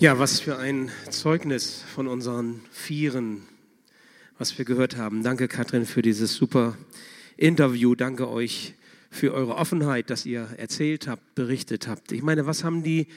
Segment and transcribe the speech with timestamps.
[0.00, 3.42] Ja, was für ein Zeugnis von unseren Vieren,
[4.38, 5.24] was wir gehört haben.
[5.24, 6.78] Danke, Katrin, für dieses super
[7.36, 7.96] Interview.
[7.96, 8.74] Danke euch
[9.10, 12.12] für eure Offenheit, dass ihr erzählt habt, berichtet habt.
[12.12, 13.08] Ich meine, was haben die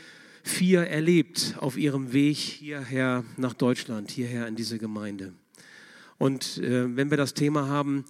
[0.41, 5.33] vier erlebt auf ihrem Weg hierher nach Deutschland, hierher in diese Gemeinde?
[6.17, 8.05] Und äh, wenn wir das Thema haben,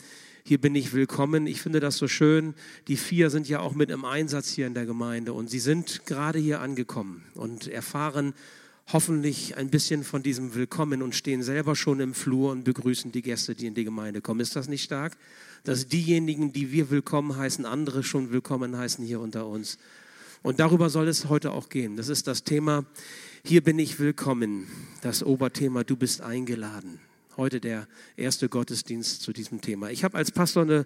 [0.45, 1.45] hier bin ich willkommen.
[1.45, 2.53] Ich finde das so schön.
[2.87, 6.05] Die vier sind ja auch mit im Einsatz hier in der Gemeinde und sie sind
[6.05, 8.33] gerade hier angekommen und erfahren
[8.93, 13.21] hoffentlich ein bisschen von diesem Willkommen und stehen selber schon im Flur und begrüßen die
[13.21, 14.39] Gäste, die in die Gemeinde kommen.
[14.39, 15.17] Ist das nicht stark?
[15.63, 19.77] Dass diejenigen, die wir willkommen heißen, andere schon willkommen heißen hier unter uns.
[20.43, 21.95] Und darüber soll es heute auch gehen.
[21.97, 22.85] Das ist das Thema,
[23.45, 24.67] hier bin ich willkommen.
[25.01, 26.99] Das Oberthema, du bist eingeladen.
[27.41, 27.87] Heute der
[28.17, 29.89] erste Gottesdienst zu diesem Thema.
[29.89, 30.85] Ich habe als Pastor eine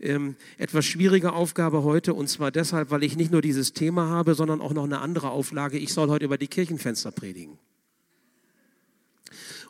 [0.00, 4.34] ähm, etwas schwierige Aufgabe heute und zwar deshalb, weil ich nicht nur dieses Thema habe,
[4.34, 5.78] sondern auch noch eine andere Auflage.
[5.78, 7.58] Ich soll heute über die Kirchenfenster predigen.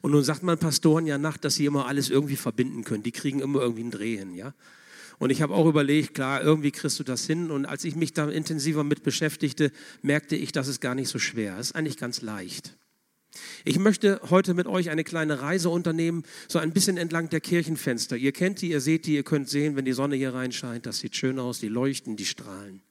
[0.02, 3.04] Und nun sagt man Pastoren ja nach, dass sie immer alles irgendwie verbinden können.
[3.04, 4.54] Die kriegen immer irgendwie einen Dreh hin, ja.
[5.20, 7.52] Und ich habe auch überlegt, klar, irgendwie kriegst du das hin.
[7.52, 9.70] Und als ich mich da intensiver mit beschäftigte,
[10.02, 11.58] merkte ich, das ist gar nicht so schwer.
[11.60, 12.76] Es ist eigentlich ganz leicht.
[13.64, 18.16] Ich möchte heute mit euch eine kleine Reise unternehmen, so ein bisschen entlang der Kirchenfenster.
[18.16, 20.98] Ihr kennt die, ihr seht die, ihr könnt sehen, wenn die Sonne hier reinscheint, das
[20.98, 22.82] sieht schön aus, die leuchten, die strahlen.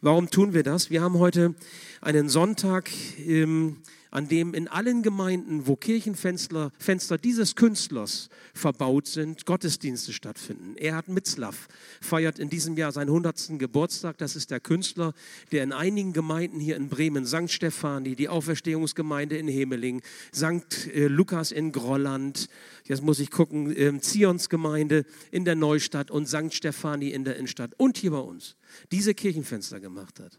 [0.00, 0.90] Warum tun wir das?
[0.90, 1.54] Wir haben heute
[2.00, 2.90] einen Sonntag,
[3.24, 3.78] ähm,
[4.12, 10.76] an dem in allen Gemeinden, wo Kirchenfenster Fenster dieses Künstlers verbaut sind, Gottesdienste stattfinden.
[10.76, 11.66] Erhard Mitzlaff
[12.00, 13.58] feiert in diesem Jahr seinen 100.
[13.58, 14.18] Geburtstag.
[14.18, 15.14] Das ist der Künstler,
[15.50, 17.50] der in einigen Gemeinden hier in Bremen, St.
[17.50, 20.02] Stefani, die Auferstehungsgemeinde in Hemeling,
[20.34, 20.88] St.
[20.92, 22.48] Äh, Lukas in Grolland,
[22.84, 26.52] jetzt muss ich gucken, äh, Zionsgemeinde in der Neustadt und St.
[26.52, 28.56] Stefani in der Innenstadt und hier bei uns
[28.90, 30.38] diese Kirchenfenster gemacht hat.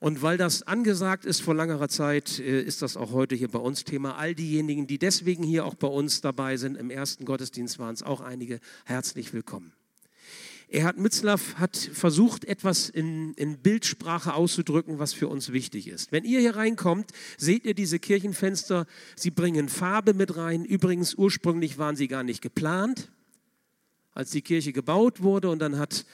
[0.00, 3.58] Und weil das angesagt ist vor langer Zeit, äh, ist das auch heute hier bei
[3.58, 4.16] uns Thema.
[4.16, 8.04] All diejenigen, die deswegen hier auch bei uns dabei sind, im ersten Gottesdienst waren es
[8.04, 9.72] auch einige, herzlich willkommen.
[10.70, 16.12] Erhard Mitzlaff hat versucht, etwas in, in, Bildsprache auszudrücken, was für uns wichtig ist.
[16.12, 18.86] Wenn ihr hier reinkommt, seht ihr diese Kirchenfenster.
[19.16, 20.66] Sie bringen Farbe mit rein.
[20.66, 23.10] Übrigens, ursprünglich waren sie gar nicht geplant,
[24.12, 25.48] als die Kirche gebaut wurde.
[25.48, 26.04] Und dann hat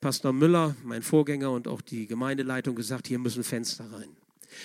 [0.00, 4.08] Pastor Müller, mein Vorgänger und auch die Gemeindeleitung gesagt, hier müssen Fenster rein.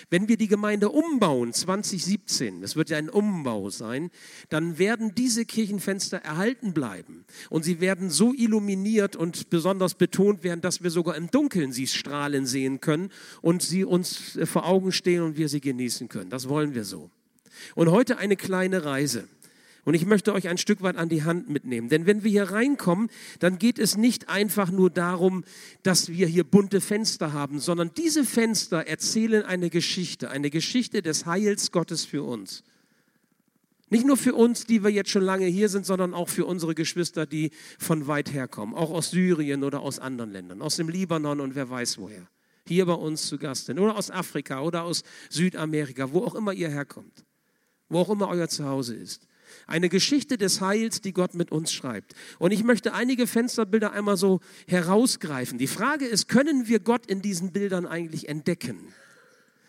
[0.09, 4.11] Wenn wir die Gemeinde umbauen, 2017, das wird ja ein Umbau sein,
[4.49, 7.25] dann werden diese Kirchenfenster erhalten bleiben.
[7.49, 11.87] Und sie werden so illuminiert und besonders betont werden, dass wir sogar im Dunkeln sie
[11.87, 13.09] strahlen sehen können
[13.41, 16.29] und sie uns vor Augen stehen und wir sie genießen können.
[16.29, 17.09] Das wollen wir so.
[17.75, 19.27] Und heute eine kleine Reise.
[19.85, 21.89] Und ich möchte euch ein Stück weit an die Hand mitnehmen.
[21.89, 25.43] Denn wenn wir hier reinkommen, dann geht es nicht einfach nur darum,
[25.83, 31.25] dass wir hier bunte Fenster haben, sondern diese Fenster erzählen eine Geschichte, eine Geschichte des
[31.25, 32.63] Heils Gottes für uns.
[33.89, 36.73] Nicht nur für uns, die wir jetzt schon lange hier sind, sondern auch für unsere
[36.73, 40.87] Geschwister, die von weit her kommen, auch aus Syrien oder aus anderen Ländern, aus dem
[40.87, 42.27] Libanon und wer weiß woher.
[42.65, 46.53] Hier bei uns zu Gast sind oder aus Afrika oder aus Südamerika, wo auch immer
[46.53, 47.25] ihr herkommt,
[47.89, 49.27] wo auch immer euer Zuhause ist.
[49.67, 52.13] Eine Geschichte des Heils, die Gott mit uns schreibt.
[52.39, 55.57] Und ich möchte einige Fensterbilder einmal so herausgreifen.
[55.57, 58.79] Die Frage ist, können wir Gott in diesen Bildern eigentlich entdecken?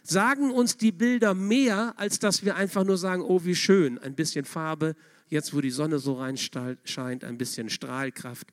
[0.03, 4.15] Sagen uns die Bilder mehr, als dass wir einfach nur sagen, oh, wie schön, ein
[4.15, 4.97] bisschen Farbe,
[5.29, 8.49] jetzt wo die Sonne so rein scheint, ein bisschen Strahlkraft.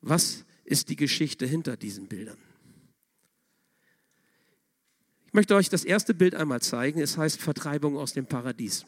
[0.00, 2.38] Was ist die Geschichte hinter diesen Bildern?
[5.26, 7.00] Ich möchte euch das erste Bild einmal zeigen.
[7.00, 8.86] Es heißt Vertreibung aus dem Paradies.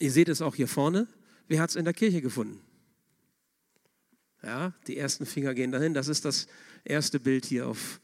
[0.00, 1.06] Ihr seht es auch hier vorne.
[1.48, 2.60] Wer hat es in der Kirche gefunden?
[4.42, 5.94] Ja, die ersten Finger gehen dahin.
[5.94, 6.46] Das ist das
[6.84, 8.00] erste Bild hier auf,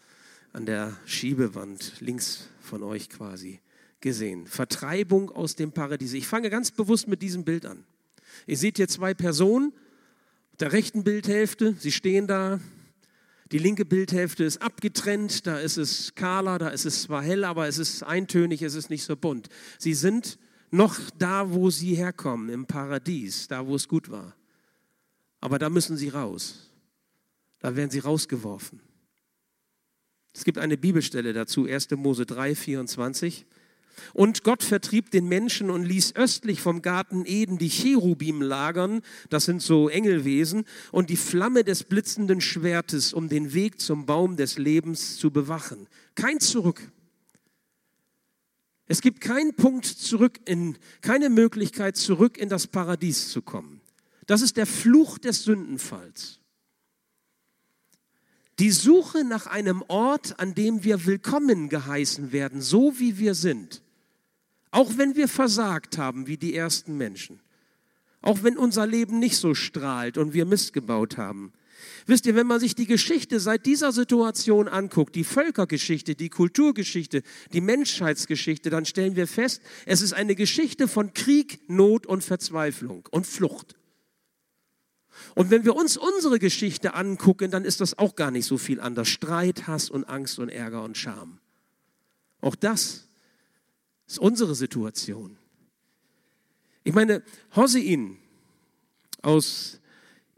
[0.52, 3.60] an der Schiebewand, links von euch quasi
[4.00, 4.46] gesehen.
[4.46, 6.12] Vertreibung aus dem Paradies.
[6.14, 7.84] Ich fange ganz bewusst mit diesem Bild an.
[8.46, 9.72] Ihr seht hier zwei Personen,
[10.58, 12.60] der rechten Bildhälfte, sie stehen da.
[13.52, 17.66] Die linke Bildhälfte ist abgetrennt, da ist es kahler, da ist es zwar hell, aber
[17.66, 19.48] es ist eintönig, es ist nicht so bunt.
[19.78, 20.38] Sie sind
[20.70, 24.34] noch da, wo sie herkommen, im Paradies, da, wo es gut war.
[25.40, 26.70] Aber da müssen sie raus.
[27.58, 28.80] Da werden sie rausgeworfen.
[30.32, 31.90] Es gibt eine Bibelstelle dazu, 1.
[31.92, 33.46] Mose 3, 24.
[34.14, 39.44] Und Gott vertrieb den Menschen und ließ östlich vom Garten Eden die Cherubim lagern, das
[39.44, 44.56] sind so Engelwesen, und die Flamme des blitzenden Schwertes, um den Weg zum Baum des
[44.56, 45.86] Lebens zu bewachen.
[46.14, 46.80] Kein Zurück.
[48.90, 53.80] Es gibt keinen Punkt zurück in, keine Möglichkeit zurück in das Paradies zu kommen.
[54.26, 56.40] Das ist der Fluch des Sündenfalls.
[58.58, 63.80] Die Suche nach einem Ort, an dem wir willkommen geheißen werden, so wie wir sind,
[64.72, 67.38] Auch wenn wir versagt haben wie die ersten Menschen.
[68.22, 71.52] Auch wenn unser Leben nicht so strahlt und wir Mist gebaut haben.
[72.06, 77.22] Wisst ihr, wenn man sich die Geschichte seit dieser Situation anguckt, die Völkergeschichte, die Kulturgeschichte,
[77.52, 83.08] die Menschheitsgeschichte, dann stellen wir fest, es ist eine Geschichte von Krieg, Not und Verzweiflung
[83.10, 83.76] und Flucht.
[85.34, 88.80] Und wenn wir uns unsere Geschichte angucken, dann ist das auch gar nicht so viel
[88.80, 89.08] anders.
[89.08, 91.38] Streit, Hass und Angst und Ärger und Scham.
[92.40, 93.08] Auch das
[94.06, 95.36] ist unsere Situation.
[96.84, 97.22] Ich meine,
[97.54, 98.16] Hossein
[99.22, 99.79] aus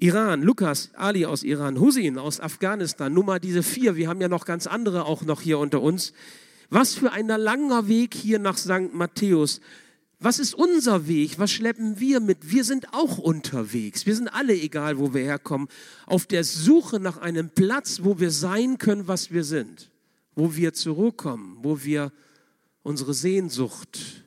[0.02, 4.26] Iran, Lukas, Ali aus Iran, Hussein aus Afghanistan, nur mal diese vier, wir haben ja
[4.26, 6.12] noch ganz andere auch noch hier unter uns.
[6.70, 8.92] Was für ein langer Weg hier nach St.
[8.92, 9.60] Matthäus.
[10.18, 11.38] Was ist unser Weg?
[11.38, 12.50] Was schleppen wir mit?
[12.50, 14.04] Wir sind auch unterwegs.
[14.04, 15.68] Wir sind alle, egal wo wir herkommen,
[16.06, 19.88] auf der Suche nach einem Platz, wo wir sein können, was wir sind.
[20.34, 22.10] Wo wir zurückkommen, wo wir
[22.82, 24.24] unsere Sehnsucht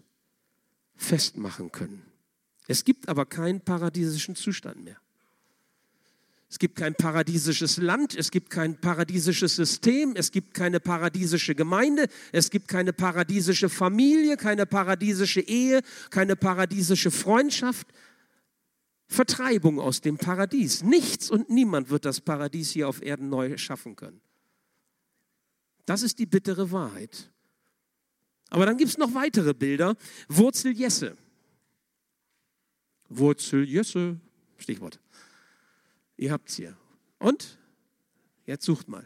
[0.96, 2.02] festmachen können.
[2.66, 4.96] Es gibt aber keinen paradiesischen Zustand mehr.
[6.50, 12.08] Es gibt kein paradiesisches Land, es gibt kein paradiesisches System, es gibt keine paradiesische Gemeinde,
[12.32, 15.82] es gibt keine paradiesische Familie, keine paradiesische Ehe,
[16.12, 17.88] keine paradiesische Freundschaft.
[19.08, 20.84] Vertreibung aus dem Paradies.
[20.84, 24.22] Nichts und niemand wird das Paradies hier auf Erden neu schaffen können.
[25.86, 27.32] Das ist die bittere Wahrheit.
[28.50, 29.96] Aber dann gibt es noch weitere Bilder.
[30.28, 31.18] Wurzel Jesse.
[33.10, 34.20] Wurzel Jesse,
[34.58, 35.00] Stichwort.
[36.18, 36.78] Ihr habt es hier.
[37.20, 37.58] Und?
[38.46, 39.06] Jetzt sucht mal.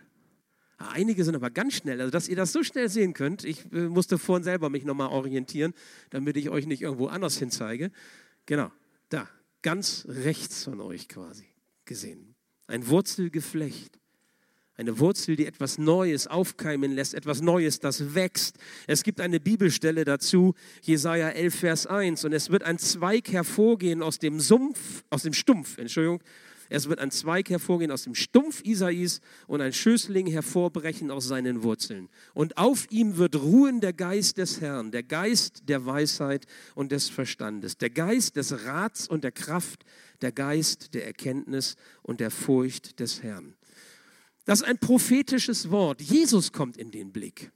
[0.78, 3.44] Ah, einige sind aber ganz schnell, also dass ihr das so schnell sehen könnt.
[3.44, 5.74] Ich äh, musste vorhin selber mich nochmal orientieren,
[6.10, 7.92] damit ich euch nicht irgendwo anders hinzeige.
[8.46, 8.72] Genau,
[9.10, 9.28] da,
[9.62, 11.46] ganz rechts von euch quasi
[11.84, 12.36] gesehen.
[12.68, 14.00] Ein Wurzelgeflecht.
[14.76, 18.58] Eine Wurzel, die etwas Neues aufkeimen lässt, etwas Neues, das wächst.
[18.88, 22.24] Es gibt eine Bibelstelle dazu, Jesaja 11, Vers 1.
[22.24, 26.22] Und es wird ein Zweig hervorgehen aus dem Sumpf, aus dem Stumpf, Entschuldigung,
[26.70, 31.64] es wird ein Zweig hervorgehen aus dem Stumpf Isais und ein Schößling hervorbrechen aus seinen
[31.64, 32.10] Wurzeln.
[32.34, 36.46] Und auf ihm wird ruhen der Geist des Herrn, der Geist der Weisheit
[36.76, 39.84] und des Verstandes, der Geist des Rats und der Kraft,
[40.22, 43.56] der Geist der Erkenntnis und der Furcht des Herrn.
[44.46, 46.02] Das ist ein prophetisches Wort.
[46.02, 47.52] Jesus kommt in den Blick.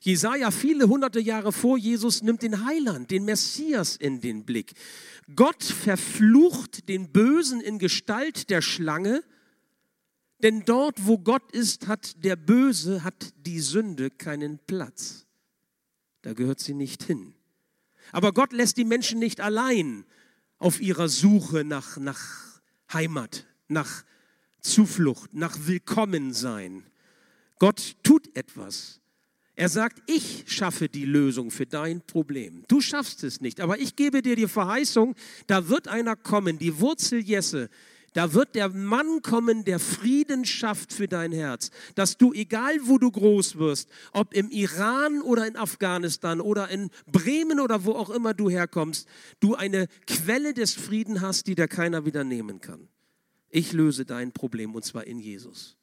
[0.00, 4.72] Jesaja, viele hunderte Jahre vor Jesus, nimmt den Heiland, den Messias in den Blick.
[5.34, 9.22] Gott verflucht den Bösen in Gestalt der Schlange,
[10.42, 15.26] denn dort, wo Gott ist, hat der Böse, hat die Sünde keinen Platz.
[16.22, 17.34] Da gehört sie nicht hin.
[18.12, 20.04] Aber Gott lässt die Menschen nicht allein
[20.58, 22.60] auf ihrer Suche nach, nach
[22.92, 24.04] Heimat, nach
[24.60, 26.84] Zuflucht, nach Willkommensein.
[27.58, 29.00] Gott tut etwas.
[29.58, 32.62] Er sagt, ich schaffe die Lösung für dein Problem.
[32.68, 35.16] Du schaffst es nicht, aber ich gebe dir die Verheißung,
[35.48, 37.68] da wird einer kommen, die Wurzel Jesse,
[38.12, 42.98] da wird der Mann kommen, der Frieden schafft für dein Herz, dass du, egal wo
[42.98, 48.10] du groß wirst, ob im Iran oder in Afghanistan oder in Bremen oder wo auch
[48.10, 49.08] immer du herkommst,
[49.40, 52.86] du eine Quelle des Frieden hast, die dir keiner wieder nehmen kann.
[53.50, 55.76] Ich löse dein Problem und zwar in Jesus.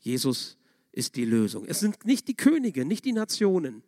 [0.00, 0.58] Jesus
[0.96, 1.66] ist die Lösung.
[1.66, 3.82] Es sind nicht die Könige, nicht die Nationen.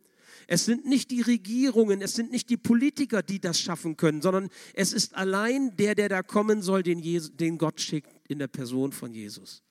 [0.47, 4.49] Es sind nicht die Regierungen, es sind nicht die Politiker, die das schaffen können, sondern
[4.73, 8.47] es ist allein der, der da kommen soll, den, Jesus, den Gott schickt in der
[8.47, 9.63] Person von Jesus.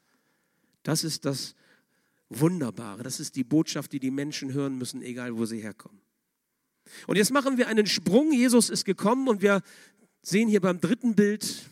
[0.83, 1.55] Das ist das
[2.29, 3.03] Wunderbare.
[3.03, 6.01] Das ist die Botschaft, die die Menschen hören müssen, egal wo sie herkommen.
[7.07, 8.33] Und jetzt machen wir einen Sprung.
[8.33, 9.63] Jesus ist gekommen und wir
[10.23, 11.71] sehen hier beim dritten Bild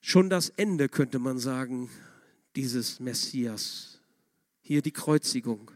[0.00, 1.90] schon das Ende, könnte man sagen,
[2.56, 4.00] dieses Messias
[4.60, 5.70] hier die Kreuzigung.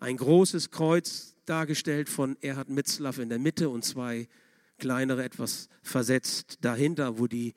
[0.00, 4.28] Ein großes Kreuz dargestellt von Erhard Mitzlaff in der Mitte und zwei
[4.78, 7.54] kleinere etwas versetzt dahinter, wo die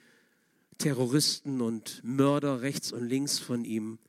[0.78, 4.00] Terroristen und Mörder rechts und links von ihm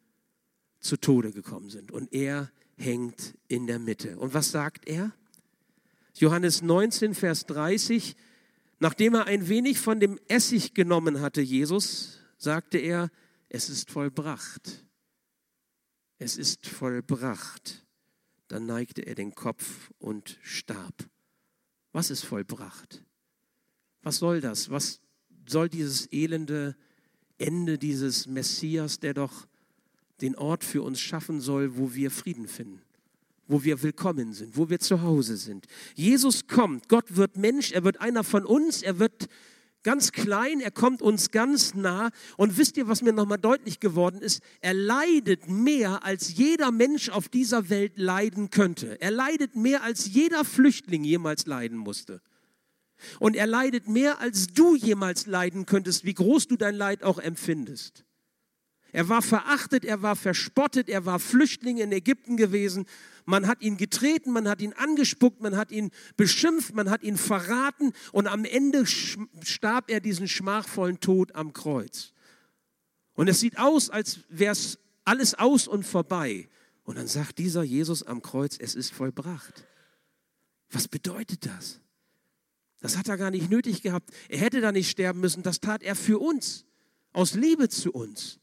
[0.80, 1.90] zu Tode gekommen sind.
[1.90, 4.18] Und er hängt in der Mitte.
[4.18, 5.12] Und was sagt er?
[6.14, 8.16] Johannes 19, Vers 30,
[8.80, 13.10] nachdem er ein wenig von dem Essig genommen hatte, Jesus, sagte er,
[13.52, 14.84] es ist vollbracht
[16.22, 17.84] es ist vollbracht.
[18.46, 20.94] Dann neigte er den Kopf und starb.
[21.90, 23.02] Was ist vollbracht?
[24.02, 24.70] Was soll das?
[24.70, 25.00] Was
[25.48, 26.76] soll dieses elende
[27.38, 29.48] Ende dieses Messias, der doch
[30.20, 32.80] den Ort für uns schaffen soll, wo wir Frieden finden,
[33.48, 35.66] wo wir willkommen sind, wo wir zu Hause sind.
[35.96, 39.26] Jesus kommt, Gott wird Mensch, er wird einer von uns, er wird
[39.82, 42.10] ganz klein, er kommt uns ganz nah.
[42.36, 44.42] Und wisst ihr, was mir nochmal deutlich geworden ist?
[44.60, 49.00] Er leidet mehr, als jeder Mensch auf dieser Welt leiden könnte.
[49.00, 52.20] Er leidet mehr, als jeder Flüchtling jemals leiden musste.
[53.18, 57.18] Und er leidet mehr, als du jemals leiden könntest, wie groß du dein Leid auch
[57.18, 58.04] empfindest.
[58.92, 62.84] Er war verachtet, er war verspottet, er war Flüchtling in Ägypten gewesen.
[63.24, 67.16] Man hat ihn getreten, man hat ihn angespuckt, man hat ihn beschimpft, man hat ihn
[67.16, 72.12] verraten und am Ende starb er diesen schmachvollen Tod am Kreuz.
[73.14, 76.48] Und es sieht aus, als wäre es alles aus und vorbei.
[76.84, 79.66] Und dann sagt dieser Jesus am Kreuz, es ist vollbracht.
[80.70, 81.80] Was bedeutet das?
[82.80, 84.10] Das hat er gar nicht nötig gehabt.
[84.28, 85.42] Er hätte da nicht sterben müssen.
[85.42, 86.66] Das tat er für uns,
[87.12, 88.40] aus Liebe zu uns.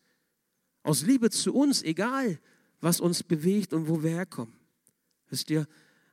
[0.83, 2.39] Aus Liebe zu uns, egal
[2.81, 4.53] was uns bewegt und wo wir herkommen.
[5.29, 5.67] Wisst ihr,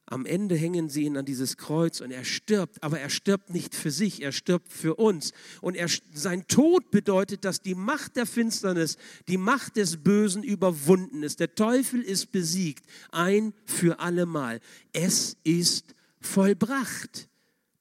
[0.08, 3.75] am Ende hängen sie ihn an dieses Kreuz und er stirbt, aber er stirbt nicht
[3.75, 5.32] für sich, er stirbt für uns.
[5.61, 11.25] Und er, sein Tod bedeutet, dass die Macht der Finsternis, die Macht des Bösen überwunden
[11.25, 11.40] ist.
[11.40, 14.61] Der Teufel ist besiegt, ein für allemal.
[14.92, 17.28] Es ist vollbracht.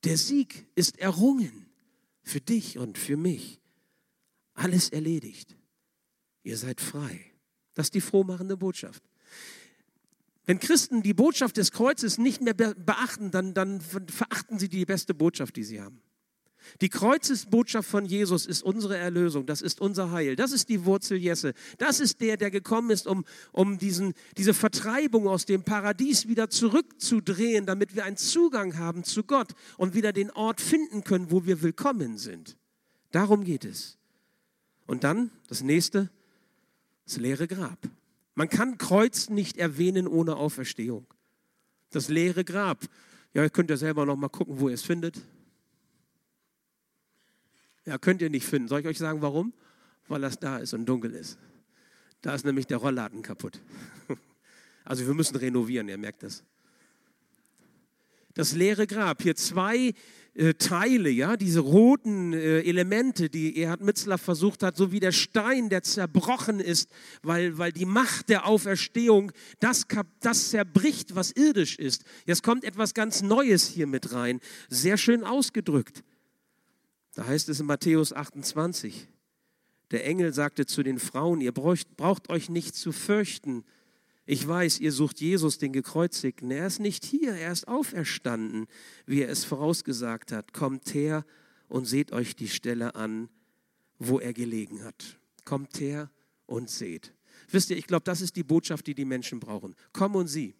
[0.03, 1.67] Der Sieg ist errungen
[2.23, 3.61] für dich und für mich.
[4.55, 5.55] Alles erledigt.
[6.45, 7.19] Ihr seid frei.
[7.73, 9.03] Das ist die frohmachende Botschaft.
[10.45, 15.15] Wenn Christen die Botschaft des Kreuzes nicht mehr beachten, dann, dann verachten sie die beste
[15.15, 16.01] Botschaft, die sie haben.
[16.81, 21.17] Die Kreuzesbotschaft von Jesus ist unsere Erlösung, das ist unser Heil, das ist die Wurzel
[21.17, 21.53] Jesse.
[21.79, 26.49] Das ist der, der gekommen ist, um, um diesen, diese Vertreibung aus dem Paradies wieder
[26.49, 31.45] zurückzudrehen, damit wir einen Zugang haben zu Gott und wieder den Ort finden können, wo
[31.45, 32.55] wir willkommen sind.
[33.11, 33.97] Darum geht es.
[34.85, 36.11] Und dann das nächste,
[37.05, 37.79] das leere Grab.
[38.33, 41.07] Man kann Kreuz nicht erwähnen ohne Auferstehung.
[41.91, 42.85] Das leere Grab.
[43.33, 45.21] Ja, ihr könnt ja selber noch mal gucken, wo ihr es findet.
[47.85, 48.67] Ja, könnt ihr nicht finden.
[48.67, 49.53] Soll ich euch sagen, warum?
[50.07, 51.37] Weil das da ist und dunkel ist.
[52.21, 53.61] Da ist nämlich der Rollladen kaputt.
[54.87, 56.43] Also wir müssen renovieren, ihr merkt das.
[58.35, 59.23] Das leere Grab.
[59.23, 59.95] Hier zwei
[60.55, 65.69] Teile, ja, diese roten äh, Elemente, die Erhard Mitzler versucht hat, so wie der Stein,
[65.69, 66.89] der zerbrochen ist,
[67.23, 69.85] weil, weil die Macht der Auferstehung das,
[70.19, 72.03] das zerbricht, was irdisch ist.
[72.25, 74.41] Jetzt kommt etwas ganz Neues hier mit rein.
[74.67, 76.03] Sehr schön ausgedrückt.
[77.13, 79.07] Da heißt es in Matthäus 28,
[79.91, 83.63] der Engel sagte zu den Frauen, ihr braucht, braucht euch nicht zu fürchten,
[84.25, 86.49] ich weiß, ihr sucht Jesus, den Gekreuzigten.
[86.49, 88.65] Er ist nicht hier, er ist auferstanden,
[89.05, 90.53] wie er es vorausgesagt hat.
[90.53, 91.25] Kommt her
[91.67, 93.29] und seht euch die Stelle an,
[93.99, 95.19] wo er gelegen hat.
[95.45, 96.09] Kommt her
[96.47, 97.13] und seht.
[97.49, 99.75] Wisst ihr, ich glaube, das ist die Botschaft, die die Menschen brauchen.
[99.93, 100.55] Komm und sieh.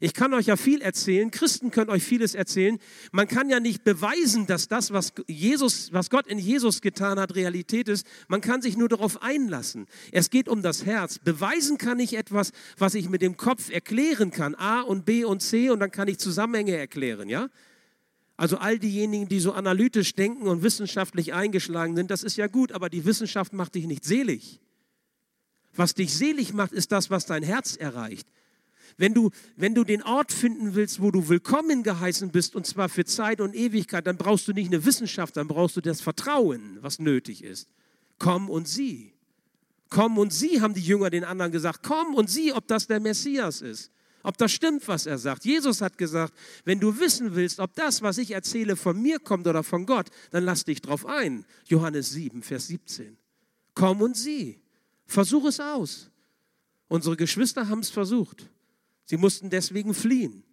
[0.00, 2.78] Ich kann euch ja viel erzählen, Christen können euch vieles erzählen.
[3.12, 7.34] Man kann ja nicht beweisen, dass das, was, Jesus, was Gott in Jesus getan hat,
[7.34, 8.06] Realität ist.
[8.28, 9.86] Man kann sich nur darauf einlassen.
[10.12, 11.18] Es geht um das Herz.
[11.18, 14.54] Beweisen kann ich etwas, was ich mit dem Kopf erklären kann.
[14.54, 17.48] A und B und C und dann kann ich Zusammenhänge erklären, ja?
[18.36, 22.72] Also all diejenigen, die so analytisch denken und wissenschaftlich eingeschlagen sind, das ist ja gut,
[22.72, 24.60] aber die Wissenschaft macht dich nicht selig.
[25.74, 28.26] Was dich selig macht, ist das, was dein Herz erreicht.
[28.96, 32.88] Wenn du, wenn du den Ort finden willst, wo du willkommen geheißen bist, und zwar
[32.88, 36.78] für Zeit und Ewigkeit, dann brauchst du nicht eine Wissenschaft, dann brauchst du das Vertrauen,
[36.80, 37.68] was nötig ist.
[38.18, 39.12] Komm und sieh.
[39.88, 41.80] Komm und sieh, haben die Jünger den anderen gesagt.
[41.82, 43.90] Komm und sieh, ob das der Messias ist.
[44.24, 45.44] Ob das stimmt, was er sagt.
[45.44, 46.32] Jesus hat gesagt,
[46.64, 50.06] wenn du wissen willst, ob das, was ich erzähle, von mir kommt oder von Gott,
[50.30, 51.44] dann lass dich drauf ein.
[51.66, 53.18] Johannes 7, Vers 17.
[53.74, 54.60] Komm und sieh.
[55.06, 56.10] Versuch es aus.
[56.88, 58.48] Unsere Geschwister haben es versucht.
[59.04, 60.44] Sie mussten deswegen fliehen.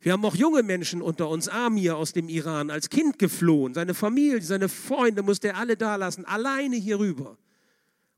[0.00, 3.72] Wir haben auch junge Menschen unter uns, Amir aus dem Iran, als Kind geflohen.
[3.72, 7.38] Seine Familie, seine Freunde musste er alle da lassen, alleine hier rüber.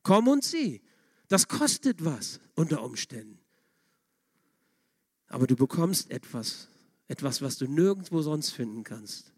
[0.03, 0.81] Komm und sieh.
[1.29, 3.39] Das kostet was unter Umständen.
[5.29, 6.69] Aber du bekommst etwas,
[7.07, 9.34] etwas, was du nirgendwo sonst finden kannst.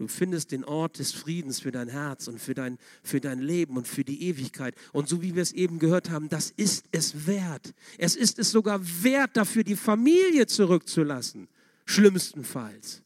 [0.00, 3.76] Du findest den Ort des Friedens für dein Herz und für dein, für dein Leben
[3.76, 4.74] und für die Ewigkeit.
[4.94, 7.74] Und so wie wir es eben gehört haben, das ist es wert.
[7.98, 11.48] Es ist es sogar wert, dafür die Familie zurückzulassen.
[11.84, 13.02] Schlimmstenfalls.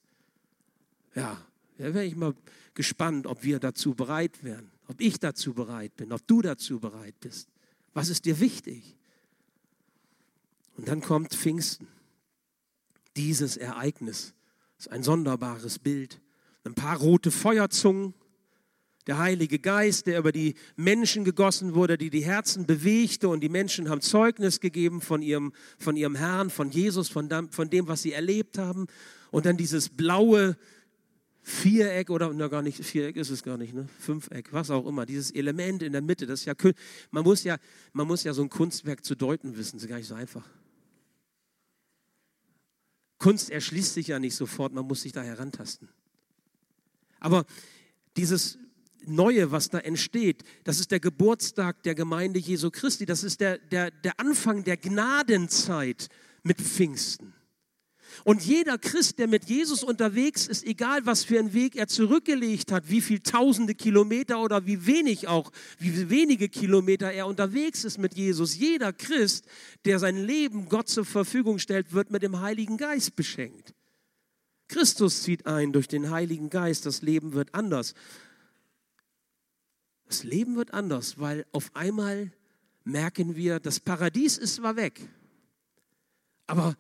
[1.17, 1.45] Ja,
[1.79, 2.33] da wäre ich mal
[2.75, 4.71] gespannt, ob wir dazu bereit wären.
[4.87, 7.49] Ob ich dazu bereit bin, ob du dazu bereit bist.
[7.93, 8.95] Was ist dir wichtig?
[10.77, 11.89] Und dann kommt Pfingsten.
[13.17, 14.33] Dieses Ereignis
[14.79, 16.21] ist ein sonderbares Bild
[16.65, 18.15] ein paar rote Feuerzungen,
[19.07, 23.51] der Heilige Geist, der über die Menschen gegossen wurde, die die Herzen bewegte und die
[23.51, 27.87] Menschen haben Zeugnis gegeben von ihrem, von ihrem Herrn, von Jesus, von dem, von dem,
[27.87, 28.87] was sie erlebt haben.
[29.31, 30.57] Und dann dieses blaue
[31.43, 33.87] Viereck oder na, gar nicht, Viereck ist es gar nicht, ne?
[33.99, 36.55] Fünfeck, was auch immer, dieses Element in der Mitte, das ist ja,
[37.11, 37.59] man muss ja,
[37.93, 40.49] man muss ja so ein Kunstwerk zu deuten wissen, das ist gar nicht so einfach.
[43.19, 45.91] Kunst erschließt sich ja nicht sofort, man muss sich da herantasten.
[47.25, 47.47] Aber
[48.19, 48.59] dieses
[49.07, 53.57] Neue, was da entsteht, das ist der Geburtstag der Gemeinde Jesu Christi, das ist der,
[53.57, 56.09] der, der Anfang der Gnadenzeit
[56.43, 57.33] mit Pfingsten.
[58.25, 62.71] Und jeder Christ, der mit Jesus unterwegs ist, egal was für einen Weg er zurückgelegt
[62.71, 67.97] hat, wie viel tausende Kilometer oder wie wenig auch, wie wenige Kilometer er unterwegs ist
[67.97, 69.47] mit Jesus, jeder Christ,
[69.87, 73.75] der sein Leben Gott zur Verfügung stellt, wird mit dem Heiligen Geist beschenkt.
[74.69, 77.95] Christus zieht ein durch den Heiligen Geist, das Leben wird anders.
[80.07, 82.33] Das Leben wird anders, weil auf einmal
[82.85, 85.09] merken wir, das Paradies ist zwar weg,
[86.47, 86.77] aber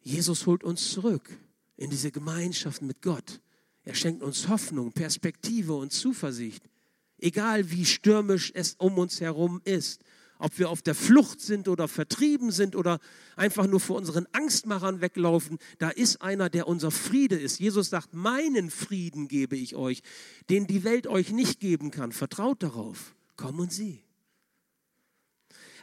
[0.00, 1.28] Jesus holt uns zurück
[1.76, 3.40] in diese Gemeinschaft mit Gott.
[3.84, 6.62] Er schenkt uns Hoffnung, Perspektive und Zuversicht.
[7.18, 10.02] Egal wie stürmisch es um uns herum ist,
[10.38, 13.00] ob wir auf der Flucht sind oder vertrieben sind oder
[13.36, 17.58] einfach nur vor unseren Angstmachern weglaufen, da ist einer, der unser Friede ist.
[17.58, 20.02] Jesus sagt, meinen Frieden gebe ich euch,
[20.48, 22.12] den die Welt euch nicht geben kann.
[22.12, 23.14] Vertraut darauf.
[23.36, 24.02] Komm und sieh.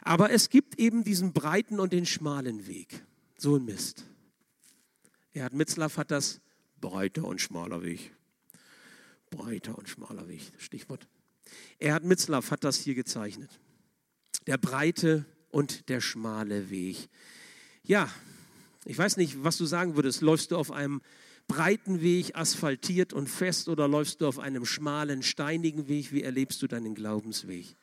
[0.02, 3.04] Aber es gibt eben diesen breiten und den schmalen Weg.
[3.38, 4.04] So ein Mist.
[5.32, 6.40] Erhard Mitzlaff hat das
[6.80, 8.12] breiter und schmaler Weg.
[9.30, 11.08] Breiter und schmaler Weg, Stichwort.
[11.78, 13.60] Erhard Mitzlaff hat das hier gezeichnet.
[14.46, 17.08] Der breite und der schmale Weg.
[17.82, 18.08] Ja,
[18.84, 20.20] ich weiß nicht, was du sagen würdest.
[20.20, 21.02] Läufst du auf einem
[21.48, 26.12] breiten Weg, asphaltiert und fest, oder läufst du auf einem schmalen, steinigen Weg?
[26.12, 27.76] Wie erlebst du deinen Glaubensweg?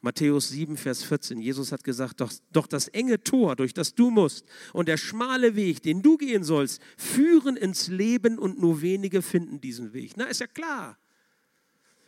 [0.00, 1.40] Matthäus 7, Vers 14.
[1.40, 5.56] Jesus hat gesagt, doch, doch das enge Tor, durch das du musst, und der schmale
[5.56, 10.12] Weg, den du gehen sollst, führen ins Leben und nur wenige finden diesen Weg.
[10.16, 10.96] Na, ist ja klar.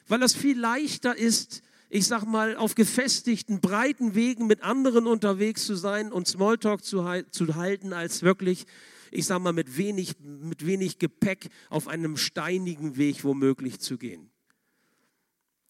[0.09, 5.67] Weil das viel leichter ist, ich sag mal, auf gefestigten, breiten Wegen mit anderen unterwegs
[5.67, 8.65] zu sein und Smalltalk zu, zu halten, als wirklich,
[9.11, 14.31] ich sag mal, mit wenig, mit wenig Gepäck auf einem steinigen Weg womöglich zu gehen.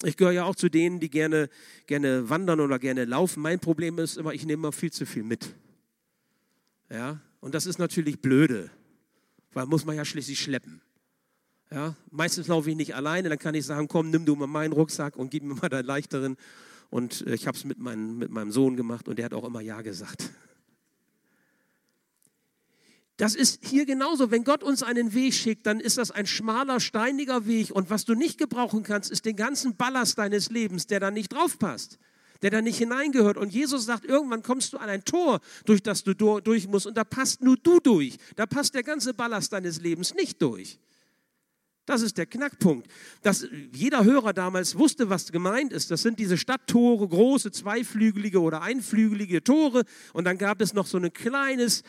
[0.05, 1.49] Ich gehöre ja auch zu denen, die gerne,
[1.89, 3.43] gerne wandern oder gerne laufen.
[3.43, 5.53] Mein Problem ist immer, ich nehme immer viel zu viel mit.
[6.89, 8.71] Ja, und das ist natürlich blöde,
[9.53, 10.83] weil muss man ja schließlich schleppen.
[11.73, 14.73] Ja, meistens laufe ich nicht alleine, dann kann ich sagen, komm, nimm du mal meinen
[14.73, 16.37] Rucksack und gib mir mal deinen leichteren.
[16.91, 19.63] Und äh, ich habe es mit, mit meinem Sohn gemacht und der hat auch immer
[19.63, 20.31] Ja gesagt.
[23.17, 24.31] Das ist hier genauso.
[24.31, 27.71] Wenn Gott uns einen Weg schickt, dann ist das ein schmaler, steiniger Weg.
[27.71, 31.33] Und was du nicht gebrauchen kannst, ist den ganzen Ballast deines Lebens, der da nicht
[31.33, 31.99] drauf passt,
[32.43, 33.39] der da nicht hineingehört.
[33.39, 36.87] Und Jesus sagt, irgendwann kommst du an ein Tor, durch das du durch musst.
[36.87, 38.19] Und da passt nur du durch.
[38.37, 40.79] Da passt der ganze Ballast deines Lebens nicht durch.
[41.93, 42.89] Das ist der Knackpunkt.
[43.21, 45.91] Dass jeder Hörer damals wusste, was gemeint ist.
[45.91, 49.85] Das sind diese Stadttore, große zweiflügelige oder einflügelige Tore.
[50.15, 51.83] Und dann gab es noch so ein kleines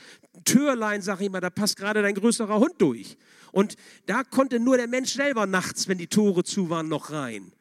[0.44, 3.16] Türlein, sag ich mal, da passt gerade dein größerer Hund durch.
[3.54, 7.54] Und da konnte nur der Mensch selber nachts, wenn die Tore zu waren, noch rein.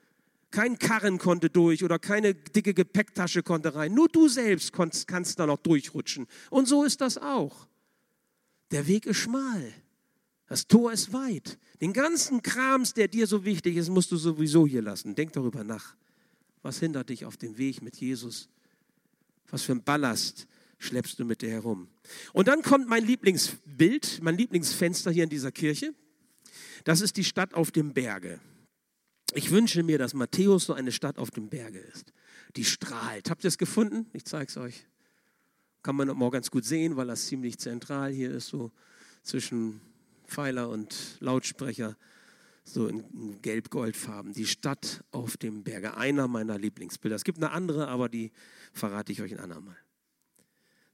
[0.50, 3.94] Kein Karren konnte durch oder keine dicke Gepäcktasche konnte rein.
[3.94, 6.26] Nur du selbst kannst, kannst da noch durchrutschen.
[6.50, 7.68] Und so ist das auch.
[8.72, 9.72] Der Weg ist schmal.
[10.48, 11.58] Das Tor ist weit.
[11.80, 15.14] Den ganzen Krams, der dir so wichtig ist, musst du sowieso hier lassen.
[15.14, 15.96] Denk darüber nach.
[16.62, 18.48] Was hindert dich auf dem Weg mit Jesus?
[19.50, 20.46] Was für ein Ballast
[20.78, 21.88] schleppst du mit dir herum?
[22.32, 25.94] Und dann kommt mein Lieblingsbild, mein Lieblingsfenster hier in dieser Kirche.
[26.84, 28.40] Das ist die Stadt auf dem Berge.
[29.34, 32.12] Ich wünsche mir, dass Matthäus so eine Stadt auf dem Berge ist.
[32.56, 33.30] Die strahlt.
[33.30, 34.06] Habt ihr es gefunden?
[34.12, 34.86] Ich zeige es euch.
[35.82, 38.70] Kann man auch ganz gut sehen, weil das ziemlich zentral hier ist, so
[39.22, 39.80] zwischen
[40.32, 41.96] Pfeiler und Lautsprecher,
[42.64, 44.32] so in gelb-goldfarben.
[44.32, 47.16] Die Stadt auf dem Berge, einer meiner Lieblingsbilder.
[47.16, 48.32] Es gibt eine andere, aber die
[48.72, 49.76] verrate ich euch ein andermal.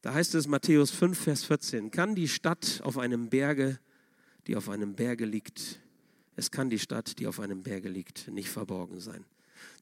[0.03, 3.79] Da heißt es Matthäus 5, Vers 14, kann die Stadt auf einem Berge,
[4.47, 5.81] die auf einem Berge liegt,
[6.37, 9.25] es kann die Stadt, die auf einem Berge liegt, nicht verborgen sein.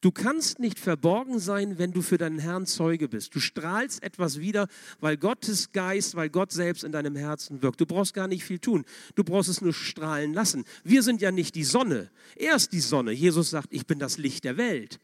[0.00, 3.34] Du kannst nicht verborgen sein, wenn du für deinen Herrn Zeuge bist.
[3.34, 4.68] Du strahlst etwas wieder,
[5.00, 7.80] weil Gottes Geist, weil Gott selbst in deinem Herzen wirkt.
[7.80, 8.84] Du brauchst gar nicht viel tun.
[9.14, 10.64] Du brauchst es nur strahlen lassen.
[10.84, 12.10] Wir sind ja nicht die Sonne.
[12.36, 13.12] Er ist die Sonne.
[13.12, 15.00] Jesus sagt, ich bin das Licht der Welt.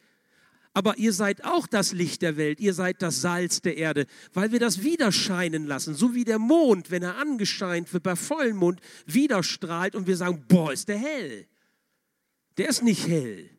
[0.74, 4.52] Aber ihr seid auch das Licht der Welt, ihr seid das Salz der Erde, weil
[4.52, 8.80] wir das wieder scheinen lassen, so wie der Mond, wenn er angescheint wird, bei Vollmond
[9.04, 11.46] wieder strahlt und wir sagen, boah, ist der hell.
[12.56, 13.50] Der ist nicht hell.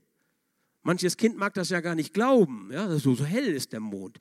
[0.84, 2.70] Manches Kind mag das ja gar nicht glauben.
[2.72, 4.20] Ja, so, so hell ist der Mond.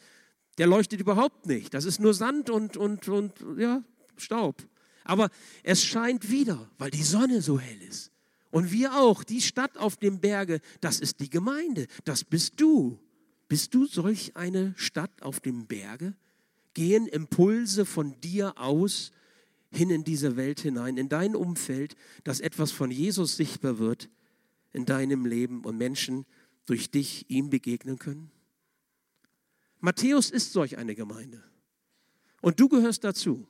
[0.59, 1.75] Der leuchtet überhaupt nicht.
[1.75, 3.83] Das ist nur Sand und, und, und ja,
[4.17, 4.63] Staub.
[5.05, 5.29] Aber
[5.63, 8.13] es scheint wieder, weil die Sonne so hell ist.
[8.51, 12.99] Und wir auch, die Stadt auf dem Berge, das ist die Gemeinde, das bist du.
[13.49, 16.15] Bist du solch eine Stadt auf dem Berge?
[16.75, 19.11] Gehen Impulse von dir aus
[19.71, 24.11] hin in diese Welt hinein, in dein Umfeld, dass etwas von Jesus sichtbar wird
[24.73, 26.27] in deinem Leben und Menschen
[26.67, 28.31] durch dich ihm begegnen können?
[29.81, 31.43] Matthäus ist solch eine Gemeinde.
[32.41, 33.47] Und du gehörst dazu.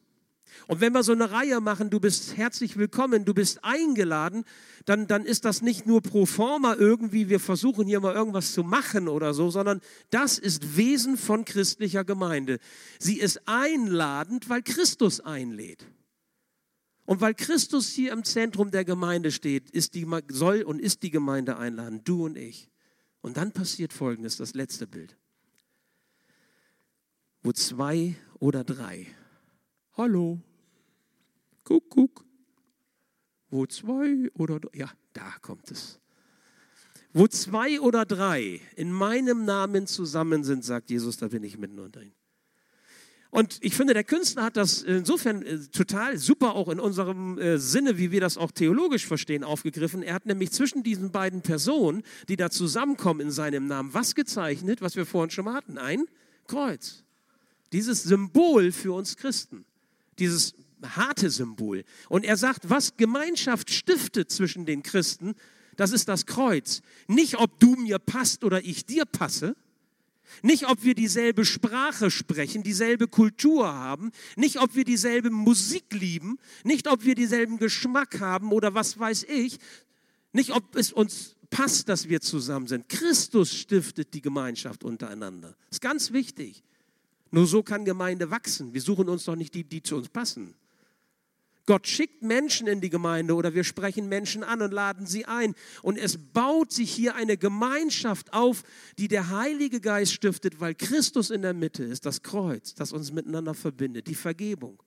[0.67, 4.45] Und wenn wir so eine Reihe machen, du bist herzlich willkommen, du bist eingeladen,
[4.85, 8.63] dann, dann ist das nicht nur pro forma irgendwie, wir versuchen hier mal irgendwas zu
[8.63, 12.59] machen oder so, sondern das ist Wesen von christlicher Gemeinde.
[12.99, 15.87] Sie ist einladend, weil Christus einlädt.
[17.05, 21.11] Und weil Christus hier im Zentrum der Gemeinde steht, ist die, soll und ist die
[21.11, 22.72] Gemeinde einladen, du und ich.
[23.23, 25.17] Und dann passiert Folgendes, das letzte Bild.
[27.43, 29.07] Wo zwei oder drei
[29.97, 30.41] Hallo.
[31.65, 32.25] Guck, guck.
[33.51, 36.01] Wo zwei oder ja, da kommt es.
[37.13, 41.79] Wo zwei oder drei in meinem Namen zusammen sind, sagt Jesus, da bin ich mitten
[41.79, 42.15] unter ihnen.
[43.33, 47.59] Und ich finde, der Künstler hat das insofern äh, total super auch in unserem äh,
[47.59, 50.05] Sinne, wie wir das auch theologisch verstehen, aufgegriffen.
[50.05, 54.83] Er hat nämlich zwischen diesen beiden Personen, die da zusammenkommen in seinem Namen, was gezeichnet,
[54.83, 55.79] was wir vorhin schon mal hatten?
[55.79, 56.05] Ein
[56.47, 57.03] Kreuz.
[57.73, 59.65] Dieses Symbol für uns Christen
[60.19, 61.85] dieses harte Symbol.
[62.09, 65.35] Und er sagt, was Gemeinschaft stiftet zwischen den Christen,
[65.77, 66.83] das ist das Kreuz.
[67.07, 69.57] Nicht, ob du mir passt oder ich dir passe.
[70.43, 76.39] Nicht, ob wir dieselbe Sprache sprechen, dieselbe Kultur haben, nicht, ob wir dieselbe Musik lieben,
[76.65, 79.59] nicht, ob wir dieselben Geschmack haben oder was weiß ich,
[80.33, 82.89] nicht, ob es uns passt, dass wir zusammen sind.
[82.89, 85.51] Christus stiftet die Gemeinschaft untereinander.
[85.69, 86.63] Das ist ganz wichtig.
[87.31, 88.75] Nur so kann Gemeinde wachsen.
[88.75, 90.55] Wir suchen uns doch nicht die, die zu uns passen.
[91.67, 95.55] Gott schickt Menschen in die Gemeinde oder wir sprechen Menschen an und laden sie ein.
[95.83, 98.65] Und es baut sich hier eine Gemeinschaft auf,
[98.99, 103.13] die der Heilige Geist stiftet, weil Christus in der Mitte ist, das Kreuz, das uns
[103.13, 104.83] miteinander verbindet, die Vergebung.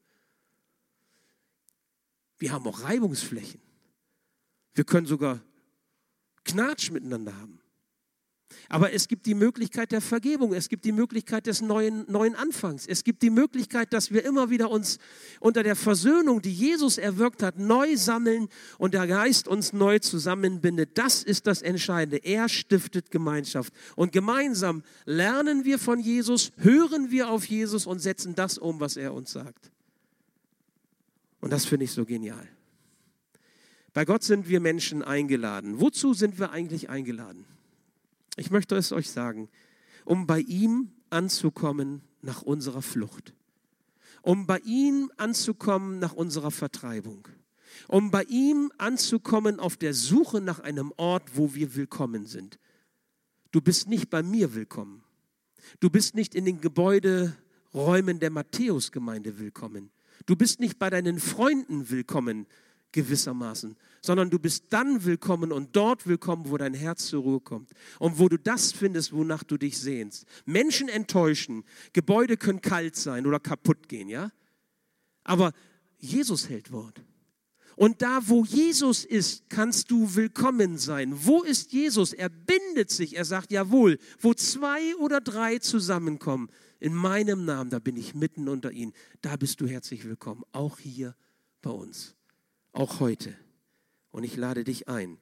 [2.37, 3.61] Wir haben auch Reibungsflächen.
[4.73, 5.41] Wir können sogar
[6.43, 7.59] Knatsch miteinander haben.
[8.69, 12.87] Aber es gibt die Möglichkeit der Vergebung, es gibt die Möglichkeit des neuen, neuen Anfangs,
[12.87, 14.97] es gibt die Möglichkeit, dass wir immer wieder uns
[15.39, 20.97] unter der Versöhnung, die Jesus erwirkt hat, neu sammeln und der Geist uns neu zusammenbindet.
[20.97, 22.17] Das ist das Entscheidende.
[22.17, 23.73] Er stiftet Gemeinschaft.
[23.95, 28.97] Und gemeinsam lernen wir von Jesus, hören wir auf Jesus und setzen das um, was
[28.97, 29.71] er uns sagt.
[31.41, 32.47] Und das finde ich so genial.
[33.93, 35.79] Bei Gott sind wir Menschen eingeladen.
[35.79, 37.45] Wozu sind wir eigentlich eingeladen?
[38.35, 39.49] Ich möchte es euch sagen,
[40.03, 43.33] um bei ihm anzukommen nach unserer Flucht,
[44.21, 47.27] um bei ihm anzukommen nach unserer Vertreibung,
[47.87, 52.59] um bei ihm anzukommen auf der Suche nach einem Ort, wo wir willkommen sind.
[53.51, 55.03] Du bist nicht bei mir willkommen.
[55.79, 59.91] Du bist nicht in den Gebäuderäumen der Matthäusgemeinde willkommen.
[60.25, 62.47] Du bist nicht bei deinen Freunden willkommen,
[62.95, 67.71] gewissermaßen, sondern du bist dann willkommen und dort willkommen, wo dein Herz zur Ruhe kommt
[67.99, 70.25] und wo du das findest, wonach du dich sehnst.
[70.45, 74.31] Menschen enttäuschen, Gebäude können kalt sein oder kaputt gehen, ja?
[75.25, 75.51] Aber
[75.97, 77.01] Jesus hält Wort.
[77.75, 81.13] Und da, wo Jesus ist, kannst du willkommen sein.
[81.13, 82.13] Wo ist Jesus?
[82.13, 83.17] Er bindet sich.
[83.17, 88.47] Er sagt, jawohl, wo zwei oder drei zusammenkommen, in meinem Namen, da bin ich mitten
[88.47, 88.93] unter ihnen.
[89.21, 90.43] Da bist du herzlich willkommen.
[90.53, 91.15] Auch hier
[91.61, 92.15] bei uns
[92.75, 93.35] auch heute.
[94.11, 95.17] Und ich lade dich ein,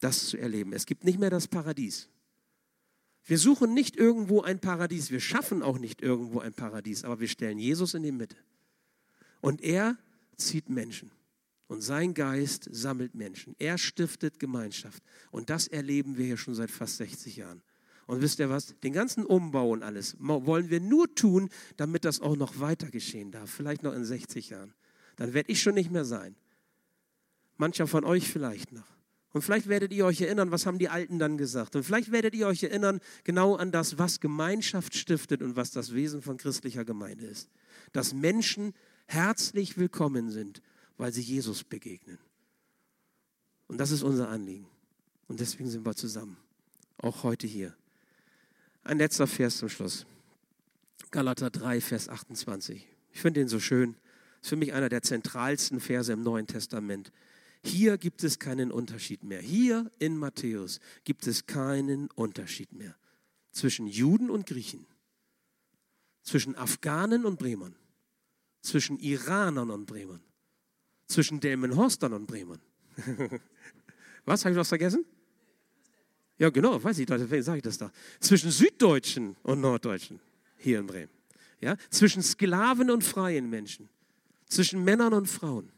[0.00, 0.72] das zu erleben.
[0.72, 2.08] Es gibt nicht mehr das Paradies.
[3.24, 7.28] Wir suchen nicht irgendwo ein Paradies, wir schaffen auch nicht irgendwo ein Paradies, aber wir
[7.28, 8.36] stellen Jesus in die Mitte.
[9.42, 9.98] Und er
[10.36, 11.10] zieht Menschen.
[11.66, 13.54] Und sein Geist sammelt Menschen.
[13.58, 15.02] Er stiftet Gemeinschaft.
[15.30, 17.60] Und das erleben wir hier schon seit fast 60 Jahren.
[18.06, 18.74] Und wisst ihr was?
[18.82, 23.30] Den ganzen Umbau und alles wollen wir nur tun, damit das auch noch weiter geschehen
[23.30, 23.50] darf.
[23.50, 24.72] Vielleicht noch in 60 Jahren.
[25.16, 26.34] Dann werde ich schon nicht mehr sein.
[27.58, 28.86] Mancher von euch vielleicht noch.
[29.30, 31.76] Und vielleicht werdet ihr euch erinnern, was haben die Alten dann gesagt.
[31.76, 35.92] Und vielleicht werdet ihr euch erinnern genau an das, was Gemeinschaft stiftet und was das
[35.92, 37.50] Wesen von christlicher Gemeinde ist.
[37.92, 38.72] Dass Menschen
[39.06, 40.62] herzlich willkommen sind,
[40.96, 42.18] weil sie Jesus begegnen.
[43.66, 44.66] Und das ist unser Anliegen.
[45.26, 46.38] Und deswegen sind wir zusammen.
[46.96, 47.74] Auch heute hier.
[48.82, 50.06] Ein letzter Vers zum Schluss.
[51.10, 52.86] Galater 3, Vers 28.
[53.12, 53.94] Ich finde den so schön.
[54.40, 57.12] Ist für mich einer der zentralsten Verse im Neuen Testament.
[57.64, 59.40] Hier gibt es keinen Unterschied mehr.
[59.40, 62.96] Hier in Matthäus gibt es keinen Unterschied mehr
[63.52, 64.86] zwischen Juden und Griechen,
[66.22, 67.74] zwischen Afghanen und Bremern,
[68.62, 70.22] zwischen Iranern und Bremern,
[71.06, 72.60] zwischen Delmenhorstern und Bremern.
[74.24, 75.06] Was, habe ich was vergessen?
[76.36, 77.90] Ja, genau, weiß ich, deswegen sage ich das da.
[78.20, 80.20] Zwischen Süddeutschen und Norddeutschen
[80.58, 81.10] hier in Bremen.
[81.60, 83.88] Ja, zwischen Sklaven und freien Menschen.
[84.44, 85.72] Zwischen Männern und Frauen.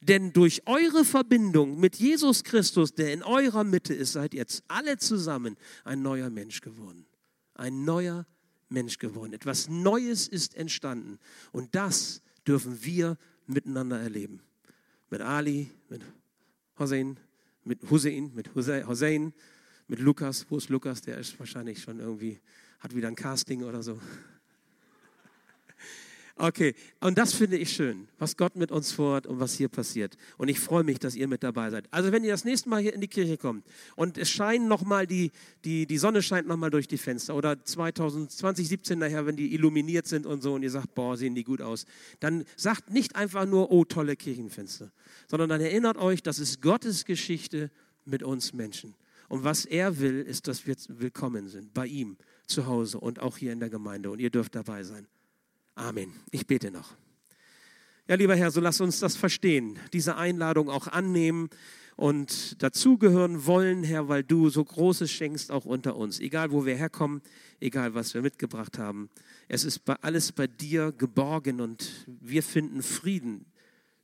[0.00, 4.62] Denn durch eure Verbindung mit Jesus Christus, der in eurer Mitte ist, seid ihr jetzt
[4.68, 7.06] alle zusammen ein neuer Mensch geworden.
[7.54, 8.26] Ein neuer
[8.68, 9.32] Mensch geworden.
[9.32, 11.18] Etwas Neues ist entstanden.
[11.52, 14.40] Und das dürfen wir miteinander erleben.
[15.10, 16.02] Mit Ali, mit
[16.78, 17.18] Hossein,
[17.64, 19.32] mit Hussein, mit Hussein,
[19.88, 20.46] mit Lukas.
[20.48, 21.02] Wo ist Lukas?
[21.02, 22.40] Der ist wahrscheinlich schon irgendwie,
[22.78, 24.00] hat wieder ein Casting oder so.
[26.42, 30.16] Okay, und das finde ich schön, was Gott mit uns vorhat und was hier passiert.
[30.38, 31.84] Und ich freue mich, dass ihr mit dabei seid.
[31.90, 33.62] Also wenn ihr das nächste Mal hier in die Kirche kommt
[33.94, 35.32] und es scheint nochmal, die,
[35.66, 40.06] die, die Sonne scheint nochmal durch die Fenster oder 2020, 17 nachher, wenn die illuminiert
[40.06, 41.84] sind und so und ihr sagt, boah, sehen die gut aus,
[42.20, 44.90] dann sagt nicht einfach nur, oh, tolle Kirchenfenster,
[45.28, 47.70] sondern dann erinnert euch, das ist Gottes Geschichte
[48.06, 48.94] mit uns Menschen.
[49.28, 53.36] Und was er will, ist, dass wir willkommen sind bei ihm zu Hause und auch
[53.36, 54.10] hier in der Gemeinde.
[54.10, 55.06] Und ihr dürft dabei sein.
[55.80, 56.12] Amen.
[56.30, 56.94] Ich bete noch.
[58.06, 61.48] Ja, lieber Herr, so lass uns das verstehen, diese Einladung auch annehmen
[61.96, 66.20] und dazugehören wollen, Herr, weil du so Großes schenkst auch unter uns.
[66.20, 67.22] Egal, wo wir herkommen,
[67.60, 69.08] egal, was wir mitgebracht haben.
[69.48, 73.46] Es ist alles bei dir geborgen und wir finden Frieden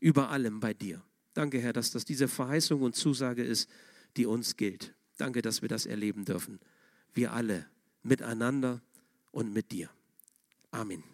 [0.00, 1.02] über allem bei dir.
[1.34, 3.68] Danke, Herr, dass das diese Verheißung und Zusage ist,
[4.16, 4.94] die uns gilt.
[5.18, 6.58] Danke, dass wir das erleben dürfen.
[7.12, 7.66] Wir alle
[8.02, 8.80] miteinander
[9.30, 9.90] und mit dir.
[10.70, 11.04] Amen.